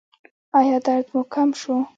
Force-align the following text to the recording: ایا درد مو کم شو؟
ایا 0.59 0.77
درد 0.85 1.05
مو 1.13 1.21
کم 1.33 1.49
شو؟ 1.59 1.75